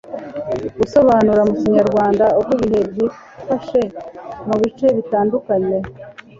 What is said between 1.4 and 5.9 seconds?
mu kinyarwanda uko ibihe byifashe mu bice bitandukanye